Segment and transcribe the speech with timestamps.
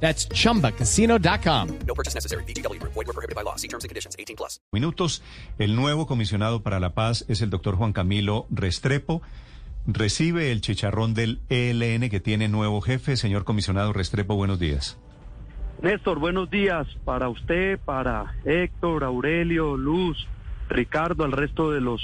[0.00, 1.68] That's chumbacasino.com.
[1.86, 2.44] No purchase necessary.
[2.44, 2.78] BGW.
[2.82, 3.56] Void were prohibited by law.
[3.56, 4.14] See terms and conditions.
[4.18, 4.60] 18 plus.
[4.72, 5.22] minutos.
[5.58, 9.22] El nuevo comisionado para la paz es el doctor Juan Camilo Restrepo.
[9.86, 13.16] Recibe el chicharrón del ELN que tiene nuevo jefe.
[13.16, 14.98] Señor comisionado Restrepo, buenos días.
[15.82, 20.26] Néstor, buenos días para usted, para Héctor, Aurelio, Luz,
[20.68, 22.00] Ricardo, al resto de los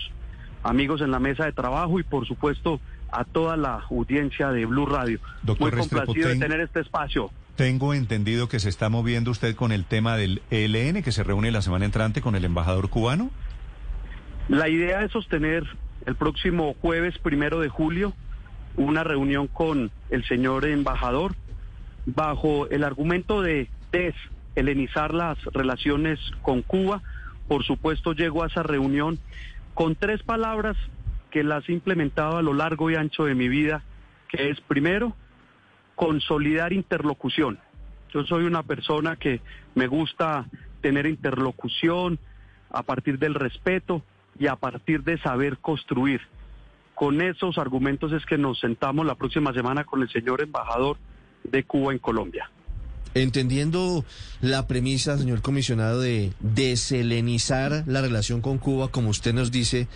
[0.62, 4.86] amigos en la mesa de trabajo y por supuesto a toda la audiencia de Blue
[4.86, 5.18] Radio.
[5.42, 7.30] Doctor Muy Restrepo, complacido de ten- tener este espacio.
[7.56, 11.50] Tengo entendido que se está moviendo usted con el tema del ELN que se reúne
[11.50, 13.30] la semana entrante con el embajador cubano.
[14.48, 15.64] La idea es sostener
[16.06, 18.14] el próximo jueves primero de julio
[18.76, 21.34] una reunión con el señor embajador
[22.06, 27.02] bajo el argumento de deshelenizar las relaciones con Cuba.
[27.48, 29.18] Por supuesto, llego a esa reunión
[29.74, 30.76] con tres palabras
[31.30, 33.82] que las he implementado a lo largo y ancho de mi vida,
[34.28, 35.14] que es primero,
[35.94, 37.58] consolidar interlocución.
[38.12, 39.40] Yo soy una persona que
[39.74, 40.46] me gusta
[40.80, 42.18] tener interlocución
[42.70, 44.02] a partir del respeto
[44.38, 46.20] y a partir de saber construir.
[46.94, 50.98] Con esos argumentos es que nos sentamos la próxima semana con el señor embajador
[51.44, 52.50] de Cuba en Colombia.
[53.14, 54.04] Entendiendo
[54.40, 59.86] la premisa, señor comisionado, de deselenizar la relación con Cuba, como usted nos dice,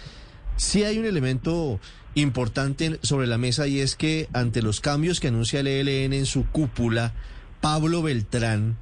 [0.56, 1.80] sí hay un elemento
[2.14, 6.26] importante sobre la mesa y es que ante los cambios que anuncia el ELN en
[6.26, 7.12] su cúpula,
[7.60, 8.76] Pablo Beltrán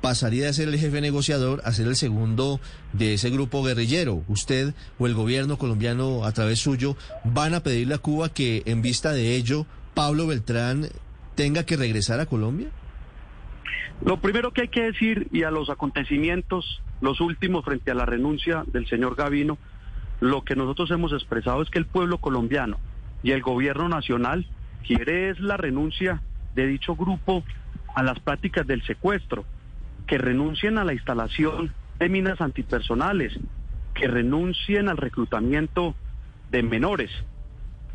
[0.00, 2.60] pasaría de ser el jefe negociador a ser el segundo
[2.92, 4.22] de ese grupo guerrillero.
[4.28, 6.94] Usted o el gobierno colombiano a través suyo
[7.24, 10.88] van a pedirle a Cuba que en vista de ello Pablo Beltrán
[11.36, 12.68] tenga que regresar a Colombia.
[14.04, 18.04] Lo primero que hay que decir, y a los acontecimientos, los últimos frente a la
[18.04, 19.56] renuncia del señor Gavino,
[20.20, 22.78] lo que nosotros hemos expresado es que el pueblo colombiano
[23.22, 24.46] y el gobierno nacional
[24.86, 26.22] quiere es la renuncia
[26.54, 27.42] de dicho grupo
[27.94, 29.44] a las prácticas del secuestro,
[30.06, 33.32] que renuncien a la instalación de minas antipersonales,
[33.94, 35.94] que renuncien al reclutamiento
[36.50, 37.10] de menores.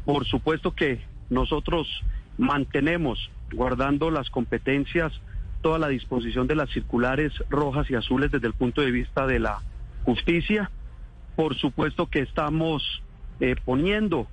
[0.05, 1.87] Por supuesto que nosotros
[2.37, 5.11] mantenemos, guardando las competencias,
[5.61, 9.39] toda la disposición de las circulares rojas y azules desde el punto de vista de
[9.39, 9.61] la
[10.03, 10.71] justicia.
[11.39, 13.01] Por supuesto que estamos
[13.39, 14.27] eh, poniendo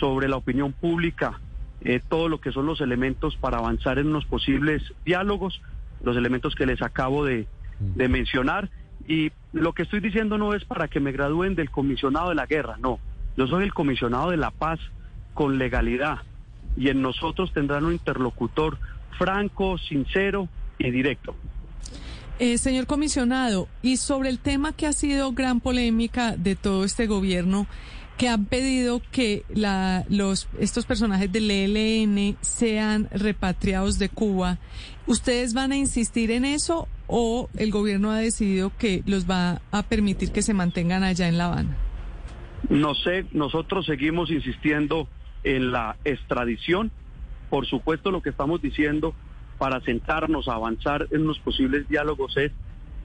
[0.00, 1.38] sobre la opinión pública
[1.82, 5.60] eh, todo lo que son los elementos para avanzar en unos posibles diálogos,
[6.02, 7.46] los elementos que les acabo de,
[7.78, 8.70] de mencionar.
[9.06, 12.46] Y lo que estoy diciendo no es para que me gradúen del comisionado de la
[12.46, 12.98] guerra, no.
[13.36, 14.80] Yo soy el comisionado de la paz
[15.34, 16.20] con legalidad
[16.78, 18.78] y en nosotros tendrán un interlocutor
[19.18, 20.48] franco, sincero
[20.78, 21.34] y directo.
[22.40, 27.08] Eh, señor comisionado, y sobre el tema que ha sido gran polémica de todo este
[27.08, 27.66] gobierno,
[28.16, 34.58] que han pedido que la, los, estos personajes del ELN sean repatriados de Cuba,
[35.06, 39.82] ¿ustedes van a insistir en eso o el gobierno ha decidido que los va a
[39.82, 41.76] permitir que se mantengan allá en La Habana?
[42.68, 45.08] No sé, nosotros seguimos insistiendo
[45.42, 46.92] en la extradición.
[47.50, 49.14] Por supuesto, lo que estamos diciendo
[49.58, 52.52] para sentarnos a avanzar en unos posibles diálogos es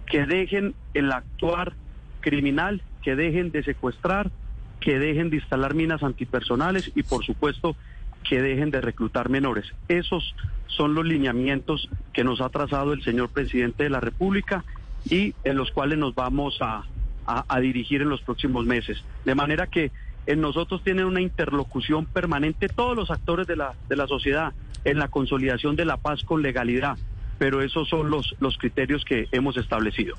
[0.06, 1.74] que dejen el actuar
[2.22, 4.32] criminal, que dejen de secuestrar,
[4.80, 7.76] que dejen de instalar minas antipersonales y por supuesto
[8.28, 9.66] que dejen de reclutar menores.
[9.88, 10.36] Esos
[10.68, 14.64] son los lineamientos que nos ha trazado el señor presidente de la República
[15.10, 19.04] y en los cuales nos vamos a dirigir en los próximos meses.
[19.26, 19.92] De manera que
[20.26, 24.54] en nosotros tienen una interlocución permanente todos los actores de la, de la sociedad
[24.86, 26.98] en la consolidación de la paz con legalidad,
[27.38, 30.16] pero esos son los, los criterios que hemos establecido.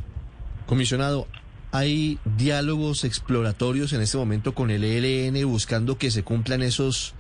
[0.67, 1.27] Comisionado,
[1.73, 7.15] ¿hay diálogos exploratorios en este momento con el ELN buscando que se cumplan esos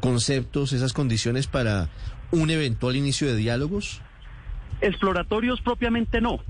[0.00, 1.88] conceptos, esas condiciones para
[2.32, 4.02] un eventual inicio de diálogos?
[4.80, 6.40] Exploratorios propiamente no.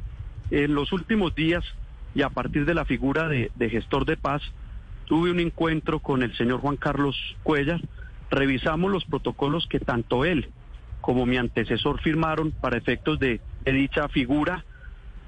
[0.50, 1.64] En los últimos días
[2.14, 4.42] y a partir de la figura de, de gestor de paz,
[5.06, 7.80] tuve un encuentro con el señor Juan Carlos Cuellar.
[8.30, 10.48] Revisamos los protocolos que tanto él
[11.00, 14.64] como mi antecesor firmaron para efectos de, dicha figura.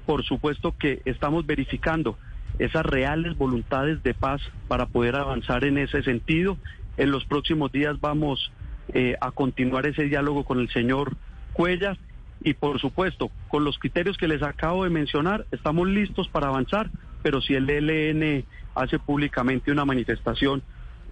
[0.05, 2.17] Por supuesto que estamos verificando
[2.59, 6.57] esas reales voluntades de paz para poder avanzar en ese sentido.
[6.97, 8.51] En los próximos días vamos
[8.93, 11.15] eh, a continuar ese diálogo con el señor
[11.53, 11.97] Cuellar
[12.43, 16.89] y por supuesto con los criterios que les acabo de mencionar estamos listos para avanzar
[17.21, 18.43] pero si el ELN
[18.75, 20.61] hace públicamente una manifestación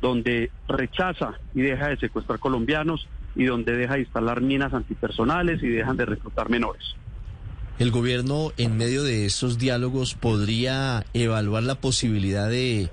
[0.01, 5.69] donde rechaza y deja de secuestrar colombianos y donde deja de instalar minas antipersonales y
[5.69, 6.95] dejan de reclutar menores.
[7.80, 12.89] ¿El gobierno en medio de esos diálogos podría evaluar la posibilidad de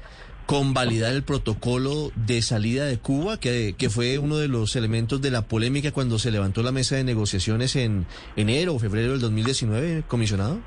[0.47, 5.31] convalidar el protocolo de salida de Cuba, que, que, fue uno de los elementos de
[5.31, 10.05] la polémica cuando se levantó la mesa de negociaciones en enero o febrero del 2019,
[10.09, 10.59] comisionado?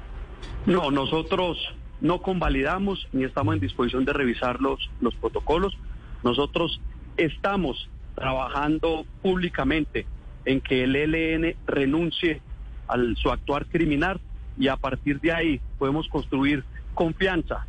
[0.68, 1.58] No, nosotros
[2.00, 5.76] no convalidamos ni estamos en disposición de revisar los, los protocolos.
[6.24, 6.80] Nosotros
[7.18, 10.06] estamos trabajando públicamente
[10.46, 12.42] en que el ELN renuncie
[12.88, 14.20] a su actuar criminal
[14.58, 16.64] y a partir de ahí podemos construir
[16.94, 17.66] confianza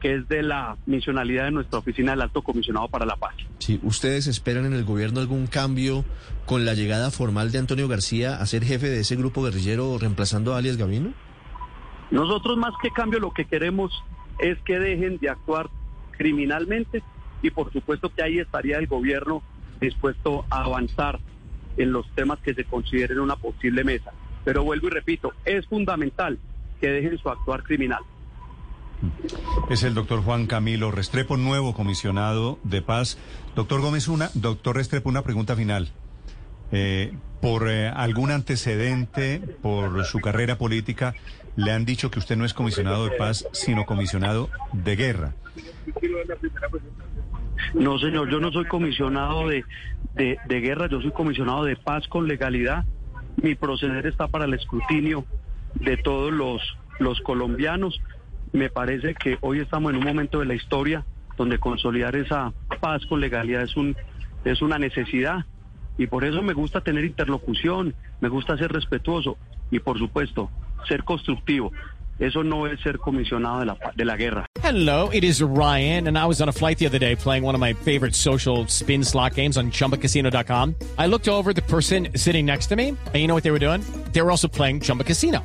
[0.00, 3.34] que es de la misionalidad de nuestra oficina del Alto Comisionado para la Paz.
[3.58, 6.04] Sí, ¿ustedes esperan en el gobierno algún cambio
[6.44, 10.54] con la llegada formal de Antonio García a ser jefe de ese grupo guerrillero reemplazando
[10.54, 11.12] a alias Gavino?
[12.10, 13.90] Nosotros más que cambio lo que queremos
[14.38, 15.70] es que dejen de actuar
[16.12, 17.02] criminalmente
[17.42, 19.42] y por supuesto que ahí estaría el gobierno
[19.80, 21.18] dispuesto a avanzar
[21.76, 24.12] en los temas que se consideren una posible mesa.
[24.44, 26.38] Pero vuelvo y repito, es fundamental
[26.80, 28.02] que dejen su actuar criminal.
[29.68, 33.18] Es el doctor Juan Camilo Restrepo, nuevo comisionado de paz.
[33.54, 35.90] Doctor Gómez, una, doctor Restrepo, una pregunta final.
[36.72, 41.14] Eh, por eh, algún antecedente, por su carrera política,
[41.56, 45.34] le han dicho que usted no es comisionado de paz, sino comisionado de guerra.
[47.74, 49.64] No, señor, yo no soy comisionado de,
[50.14, 52.84] de, guerra, yo soy comisionado de paz con legalidad.
[53.42, 55.24] Mi proceder está para el escrutinio
[55.74, 56.62] de todos los,
[56.98, 58.00] los colombianos.
[58.52, 61.04] Me parece que hoy estamos en un momento de la historia
[61.36, 63.94] donde consolidar esa paz con legalidad es, un,
[64.44, 65.44] es una necesidad
[65.98, 69.36] y por eso me gusta tener interlocución, me gusta ser respetuoso
[69.70, 70.50] y por supuesto
[70.88, 71.72] ser constructivo.
[72.18, 74.46] Eso no es ser comisionado de la, de la guerra.
[74.62, 77.54] Hello, it is Ryan, and I was on a flight the other day playing one
[77.54, 80.74] of my favorite social spin slot games on chumbacasino.com.
[80.98, 83.60] I looked over the person sitting next to me, and you know what they were
[83.60, 83.82] doing?
[84.12, 85.44] They were also playing Chumba Casino.